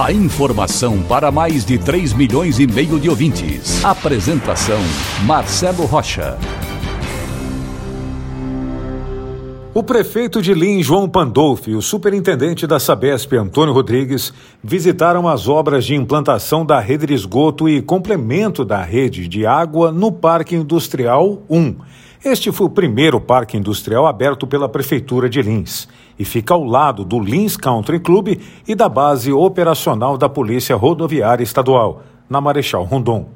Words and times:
A 0.00 0.10
informação 0.10 1.02
para 1.02 1.30
mais 1.30 1.66
de 1.66 1.76
3 1.76 2.14
milhões 2.14 2.58
e 2.58 2.66
meio 2.66 2.98
de 2.98 3.10
ouvintes. 3.10 3.84
Apresentação 3.84 4.80
Marcelo 5.26 5.84
Rocha. 5.84 6.38
O 9.74 9.82
prefeito 9.82 10.40
de 10.40 10.54
Lins, 10.54 10.86
João 10.86 11.08
Pandolfi, 11.08 11.70
e 11.70 11.74
o 11.74 11.82
superintendente 11.82 12.66
da 12.66 12.80
Sabesp, 12.80 13.34
Antônio 13.34 13.72
Rodrigues, 13.72 14.32
visitaram 14.64 15.28
as 15.28 15.46
obras 15.46 15.84
de 15.84 15.94
implantação 15.94 16.64
da 16.64 16.80
rede 16.80 17.06
de 17.06 17.14
esgoto 17.14 17.68
e 17.68 17.80
complemento 17.82 18.64
da 18.64 18.82
rede 18.82 19.28
de 19.28 19.46
água 19.46 19.92
no 19.92 20.10
Parque 20.10 20.56
Industrial 20.56 21.42
1. 21.48 21.76
Este 22.24 22.52
foi 22.52 22.66
o 22.66 22.70
primeiro 22.70 23.20
parque 23.20 23.56
industrial 23.56 24.06
aberto 24.06 24.46
pela 24.46 24.68
Prefeitura 24.68 25.28
de 25.28 25.42
Lins 25.42 25.88
e 26.16 26.24
fica 26.24 26.54
ao 26.54 26.62
lado 26.62 27.04
do 27.04 27.18
Lins 27.18 27.56
Country 27.56 27.98
Club 27.98 28.38
e 28.66 28.74
da 28.76 28.88
base 28.88 29.32
operacional 29.32 30.16
da 30.16 30.28
Polícia 30.28 30.76
Rodoviária 30.76 31.42
Estadual, 31.42 32.04
na 32.30 32.40
Marechal 32.40 32.84
Rondon 32.84 33.28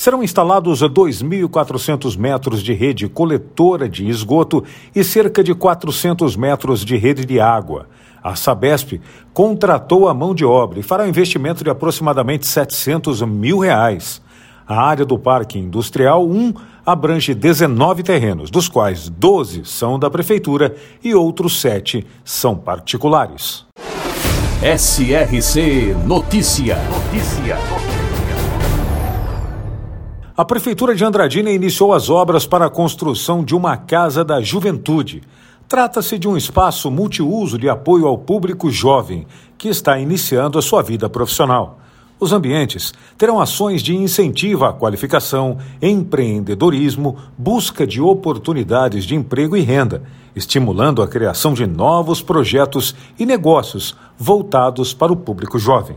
serão 0.00 0.22
instalados 0.22 0.82
2.400 0.82 2.16
metros 2.16 2.62
de 2.62 2.72
rede 2.72 3.06
coletora 3.06 3.86
de 3.86 4.08
esgoto 4.08 4.64
e 4.94 5.04
cerca 5.04 5.44
de 5.44 5.54
400 5.54 6.36
metros 6.36 6.86
de 6.86 6.96
rede 6.96 7.26
de 7.26 7.38
água. 7.38 7.86
A 8.24 8.34
Sabesp 8.34 8.98
contratou 9.34 10.08
a 10.08 10.14
mão 10.14 10.34
de 10.34 10.42
obra 10.42 10.80
e 10.80 10.82
fará 10.82 11.04
um 11.04 11.08
investimento 11.08 11.62
de 11.62 11.68
aproximadamente 11.68 12.46
700 12.46 13.20
mil 13.20 13.58
reais. 13.58 14.22
A 14.70 14.80
área 14.80 15.04
do 15.04 15.18
Parque 15.18 15.58
Industrial 15.58 16.24
1 16.24 16.54
abrange 16.86 17.34
19 17.34 18.04
terrenos, 18.04 18.52
dos 18.52 18.68
quais 18.68 19.08
12 19.08 19.64
são 19.64 19.98
da 19.98 20.08
Prefeitura 20.08 20.76
e 21.02 21.12
outros 21.12 21.60
7 21.60 22.06
são 22.24 22.54
particulares. 22.54 23.66
SRC 24.62 25.96
Notícia. 26.06 26.78
Notícia. 26.84 27.58
A 30.36 30.44
Prefeitura 30.44 30.94
de 30.94 31.04
Andradina 31.04 31.50
iniciou 31.50 31.92
as 31.92 32.08
obras 32.08 32.46
para 32.46 32.66
a 32.66 32.70
construção 32.70 33.42
de 33.42 33.56
uma 33.56 33.76
Casa 33.76 34.24
da 34.24 34.40
Juventude. 34.40 35.20
Trata-se 35.66 36.16
de 36.16 36.28
um 36.28 36.36
espaço 36.36 36.92
multiuso 36.92 37.58
de 37.58 37.68
apoio 37.68 38.06
ao 38.06 38.16
público 38.16 38.70
jovem 38.70 39.26
que 39.58 39.68
está 39.68 39.98
iniciando 39.98 40.60
a 40.60 40.62
sua 40.62 40.80
vida 40.80 41.10
profissional. 41.10 41.79
Os 42.20 42.34
ambientes 42.34 42.92
terão 43.16 43.40
ações 43.40 43.82
de 43.82 43.96
incentivo 43.96 44.66
à 44.66 44.74
qualificação, 44.74 45.56
empreendedorismo, 45.80 47.16
busca 47.36 47.86
de 47.86 47.98
oportunidades 47.98 49.04
de 49.04 49.14
emprego 49.14 49.56
e 49.56 49.62
renda, 49.62 50.02
estimulando 50.36 51.00
a 51.00 51.08
criação 51.08 51.54
de 51.54 51.66
novos 51.66 52.20
projetos 52.20 52.94
e 53.18 53.24
negócios 53.24 53.96
voltados 54.18 54.92
para 54.92 55.10
o 55.10 55.16
público 55.16 55.58
jovem. 55.58 55.96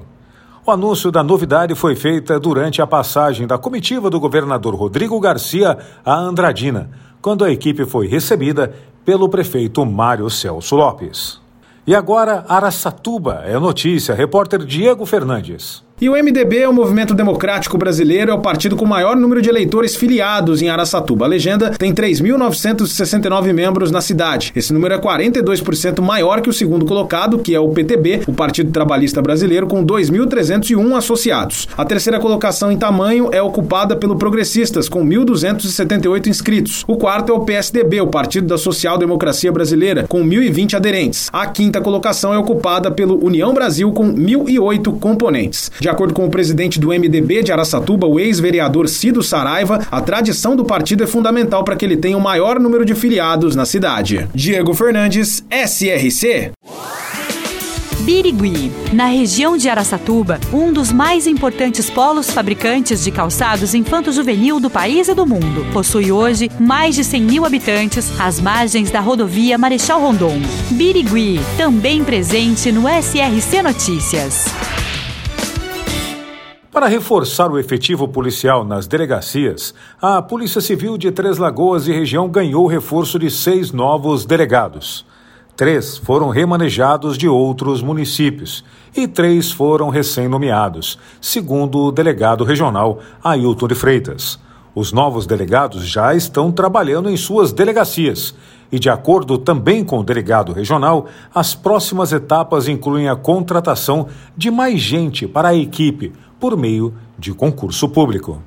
O 0.66 0.72
anúncio 0.72 1.12
da 1.12 1.22
novidade 1.22 1.76
foi 1.76 1.94
feita 1.94 2.40
durante 2.40 2.82
a 2.82 2.88
passagem 2.88 3.46
da 3.46 3.58
comitiva 3.58 4.10
do 4.10 4.18
governador 4.18 4.76
Rodrigo 4.76 5.20
Garcia 5.20 5.78
a 6.06 6.16
Andradina, 6.16 6.90
quando 7.22 7.44
a 7.44 7.52
equipe 7.52 7.86
foi 7.86 8.08
recebida 8.08 8.74
pelo 9.04 9.28
prefeito 9.28 9.86
Mário 9.86 10.30
Celso 10.30 10.78
Lopes. 10.78 11.44
E 11.86 11.94
agora, 11.94 12.46
Araçatuba 12.48 13.44
é 13.46 13.60
notícia. 13.60 14.16
Repórter 14.16 14.64
Diego 14.64 15.06
Fernandes. 15.06 15.84
E 16.02 16.10
o 16.10 16.14
MDB 16.14 16.58
é 16.58 16.68
o 16.68 16.74
Movimento 16.74 17.14
Democrático 17.14 17.78
Brasileiro, 17.78 18.32
é 18.32 18.34
o 18.34 18.40
partido 18.40 18.76
com 18.76 18.84
maior 18.84 19.16
número 19.16 19.42
de 19.42 19.48
eleitores 19.48 19.96
filiados 19.96 20.62
em 20.62 20.68
Araçatuba. 20.68 21.26
A 21.26 21.28
legenda 21.28 21.70
tem 21.70 21.94
3.969 21.94 23.54
membros 23.54 23.92
na 23.92 24.02
cidade. 24.02 24.52
Esse 24.56 24.74
número 24.74 24.96
é 24.96 24.98
42% 24.98 26.02
maior 26.02 26.42
que 26.42 26.50
o 26.50 26.54
segundo 26.54 26.84
colocado, 26.86 27.38
que 27.38 27.54
é 27.54 27.60
o 27.60 27.70
PTB, 27.70 28.22
o 28.28 28.34
Partido 28.34 28.72
Trabalhista 28.72 29.22
Brasileiro, 29.22 29.68
com 29.68 29.86
2.301 29.86 30.98
associados. 30.98 31.70
A 31.78 31.86
terceira 31.86 32.20
colocação 32.20 32.72
em 32.72 32.78
tamanho 32.78 33.30
é 33.32 33.42
ocupada 33.42 33.96
pelo 33.96 34.18
Progressistas, 34.18 34.90
com 34.90 35.06
1.278 35.06 36.28
inscritos. 36.28 36.84
O 36.88 36.98
quarto 36.98 37.32
é 37.32 37.36
o 37.36 37.42
PSDB, 37.42 38.02
o 38.02 38.08
Partido 38.08 38.48
da 38.48 38.58
Social 38.58 38.98
Democracia 38.98 39.52
Brasileira, 39.52 40.06
com 40.10 40.26
1.020 40.26 40.74
aderentes. 40.74 41.30
A 41.32 41.46
quinta 41.46 41.80
colocação 41.80 42.34
é 42.34 42.38
ocupada 42.38 42.90
pelo 42.90 43.24
União 43.24 43.54
Brasil, 43.54 43.92
com 43.92 44.12
1.008 44.12 45.00
componentes. 45.00 45.72
De 45.84 45.90
acordo 45.90 46.14
com 46.14 46.26
o 46.26 46.30
presidente 46.30 46.80
do 46.80 46.94
MDB 46.94 47.44
de 47.44 47.52
Araçatuba, 47.52 48.08
o 48.08 48.18
ex-vereador 48.18 48.88
Cido 48.88 49.22
Saraiva, 49.22 49.86
a 49.92 50.00
tradição 50.00 50.56
do 50.56 50.64
partido 50.64 51.04
é 51.04 51.08
fundamental 51.08 51.62
para 51.66 51.76
que 51.76 51.84
ele 51.84 51.98
tenha 51.98 52.18
o 52.18 52.22
maior 52.22 52.58
número 52.58 52.86
de 52.86 52.96
filiados 52.96 53.54
na 53.54 53.66
cidade. 53.66 54.26
Diego 54.34 54.74
Fernandes, 54.74 55.44
SRC. 55.52 56.52
Birigui, 58.00 58.72
na 58.94 59.08
região 59.08 59.58
de 59.58 59.68
Araçatuba, 59.68 60.40
um 60.54 60.72
dos 60.72 60.90
mais 60.94 61.28
importantes 61.28 61.90
polos 61.90 62.32
fabricantes 62.32 63.04
de 63.04 63.12
calçados 63.12 63.74
infanto-juvenil 63.74 64.62
do 64.62 64.70
país 64.70 65.10
e 65.10 65.14
do 65.14 65.26
mundo. 65.26 65.66
Possui 65.74 66.14
hoje 66.14 66.50
mais 66.62 66.96
de 66.96 67.04
100 67.04 67.22
mil 67.24 67.46
habitantes 67.46 68.10
às 68.18 68.40
margens 68.40 68.90
da 68.90 69.02
rodovia 69.02 69.58
Marechal 69.58 70.00
Rondon. 70.00 70.40
Birigui, 70.72 71.42
também 71.58 72.06
presente 72.06 72.72
no 72.72 72.84
SRC 72.88 73.62
Notícias. 73.62 74.46
Para 76.74 76.88
reforçar 76.88 77.52
o 77.52 77.60
efetivo 77.60 78.08
policial 78.08 78.66
nas 78.66 78.88
delegacias, 78.88 79.76
a 80.02 80.20
Polícia 80.24 80.60
Civil 80.60 80.98
de 80.98 81.12
Três 81.12 81.38
Lagoas 81.38 81.88
e 81.88 81.94
região 81.94 82.28
ganhou 82.28 82.66
reforço 82.66 83.20
de 83.20 83.30
seis 83.30 83.72
novos 83.72 84.26
delegados. 84.26 85.06
Três 85.56 85.98
foram 85.98 86.30
remanejados 86.30 87.16
de 87.16 87.28
outros 87.28 87.84
municípios 87.84 88.66
e 88.98 89.08
três 89.08 89.52
foram 89.52 89.90
recém-nomeados, 89.90 90.98
segundo 91.22 91.78
o 91.78 91.92
delegado 91.92 92.44
regional 92.44 92.98
Ailton 93.24 93.68
de 93.68 93.76
Freitas. 93.76 94.40
Os 94.74 94.92
novos 94.92 95.28
delegados 95.28 95.88
já 95.88 96.16
estão 96.16 96.52
trabalhando 96.52 97.08
em 97.08 97.16
suas 97.16 97.54
delegacias 97.54 98.34
e, 98.72 98.80
de 98.80 98.90
acordo 98.90 99.38
também 99.38 99.86
com 99.86 100.00
o 100.00 100.04
delegado 100.04 100.52
regional, 100.52 101.06
as 101.32 101.54
próximas 101.54 102.12
etapas 102.12 102.68
incluem 102.68 103.08
a 103.08 103.16
contratação 103.16 104.08
de 104.36 104.50
mais 104.50 104.80
gente 104.80 105.28
para 105.28 105.50
a 105.50 105.56
equipe 105.56 106.12
por 106.44 106.58
meio 106.58 106.94
de 107.18 107.34
concurso 107.34 107.88
público. 107.88 108.44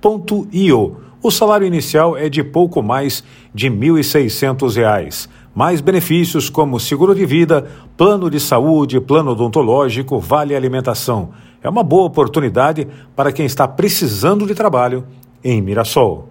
ponto 0.00 0.46
io 0.52 1.07
o 1.28 1.30
salário 1.30 1.66
inicial 1.66 2.16
é 2.16 2.26
de 2.26 2.42
pouco 2.42 2.82
mais 2.82 3.22
de 3.54 3.68
R$ 3.68 3.76
1.600, 3.76 5.28
mais 5.54 5.82
benefícios 5.82 6.48
como 6.48 6.80
seguro 6.80 7.14
de 7.14 7.26
vida, 7.26 7.66
plano 7.98 8.30
de 8.30 8.40
saúde, 8.40 8.98
plano 8.98 9.32
odontológico, 9.32 10.18
vale 10.18 10.56
alimentação. 10.56 11.28
É 11.62 11.68
uma 11.68 11.82
boa 11.82 12.06
oportunidade 12.06 12.88
para 13.14 13.30
quem 13.30 13.44
está 13.44 13.68
precisando 13.68 14.46
de 14.46 14.54
trabalho 14.54 15.04
em 15.44 15.60
Mirassol. 15.60 16.30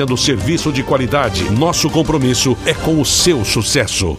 oferecendo 0.00 0.16
serviço 0.16 0.72
de 0.72 0.82
qualidade. 0.82 1.50
Nosso 1.50 1.90
compromisso 1.90 2.56
é 2.64 2.72
com 2.72 3.00
o 3.00 3.04
seu 3.04 3.44
sucesso. 3.44 4.16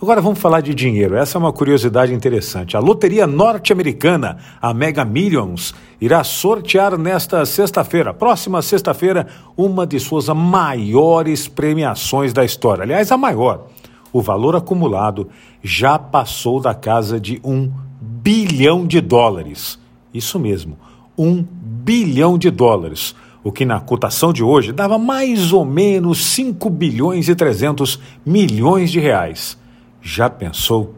Agora 0.00 0.20
vamos 0.20 0.38
falar 0.38 0.60
de 0.60 0.74
dinheiro. 0.74 1.14
Essa 1.14 1.36
é 1.36 1.38
uma 1.38 1.52
curiosidade 1.52 2.12
interessante. 2.12 2.76
A 2.76 2.80
loteria 2.80 3.26
norte-americana, 3.26 4.38
a 4.60 4.72
Mega 4.72 5.04
Millions, 5.04 5.74
irá 6.00 6.24
sortear 6.24 6.96
nesta 6.98 7.44
sexta-feira, 7.44 8.14
próxima 8.14 8.62
sexta-feira, 8.62 9.26
uma 9.56 9.86
de 9.86 10.00
suas 10.00 10.28
maiores 10.28 11.46
premiações 11.46 12.32
da 12.32 12.44
história. 12.44 12.82
Aliás, 12.82 13.12
a 13.12 13.18
maior. 13.18 13.66
O 14.12 14.22
valor 14.22 14.56
acumulado 14.56 15.28
já 15.62 15.98
passou 15.98 16.60
da 16.60 16.74
casa 16.74 17.20
de 17.20 17.40
um 17.44 17.70
bilhão 18.00 18.86
de 18.86 19.00
dólares. 19.00 19.78
Isso 20.12 20.40
mesmo, 20.40 20.76
um 21.16 21.44
bilhão 21.44 22.38
de 22.38 22.50
dólares. 22.50 23.14
O 23.42 23.50
que 23.50 23.64
na 23.64 23.80
cotação 23.80 24.32
de 24.32 24.42
hoje 24.42 24.72
dava 24.72 24.98
mais 24.98 25.52
ou 25.52 25.64
menos 25.64 26.24
5 26.24 26.68
bilhões 26.68 27.28
e 27.28 27.34
300 27.34 27.98
milhões 28.24 28.90
de 28.90 29.00
reais. 29.00 29.56
Já 30.02 30.28
pensou? 30.28 30.94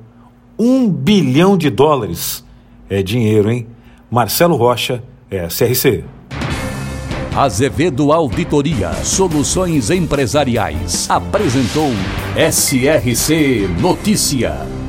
Um 0.58 0.88
bilhão 0.88 1.56
de 1.56 1.70
dólares 1.70 2.44
é 2.88 3.02
dinheiro, 3.02 3.50
hein? 3.50 3.66
Marcelo 4.10 4.56
Rocha, 4.56 5.02
SRC. 5.30 6.04
Azevedo 7.34 8.12
Auditoria 8.12 8.92
Soluções 8.92 9.88
Empresariais 9.88 11.08
apresentou 11.08 11.90
SRC 12.36 13.68
Notícia. 13.80 14.81